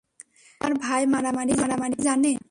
[0.61, 2.31] তোমার ভাই মারামারি জানে?